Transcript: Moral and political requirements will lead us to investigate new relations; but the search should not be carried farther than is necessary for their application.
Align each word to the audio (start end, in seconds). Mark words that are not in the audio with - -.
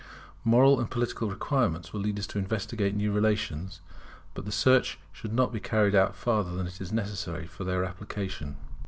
Moral 0.43 0.79
and 0.79 0.89
political 0.89 1.29
requirements 1.29 1.93
will 1.93 1.99
lead 1.99 2.17
us 2.17 2.25
to 2.25 2.39
investigate 2.39 2.95
new 2.95 3.11
relations; 3.11 3.81
but 4.33 4.45
the 4.45 4.51
search 4.51 4.97
should 5.11 5.31
not 5.31 5.53
be 5.53 5.59
carried 5.59 5.95
farther 6.15 6.55
than 6.55 6.65
is 6.65 6.91
necessary 6.91 7.45
for 7.45 7.65
their 7.65 7.85
application. 7.85 8.57